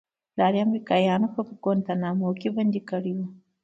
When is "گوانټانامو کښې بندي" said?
1.63-2.81